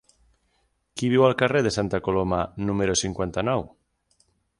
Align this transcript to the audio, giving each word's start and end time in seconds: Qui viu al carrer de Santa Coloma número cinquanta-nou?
Qui 1.01 1.09
viu 1.15 1.25
al 1.27 1.35
carrer 1.41 1.61
de 1.67 1.71
Santa 1.75 1.99
Coloma 2.07 2.39
número 2.71 2.97
cinquanta-nou? 3.03 3.67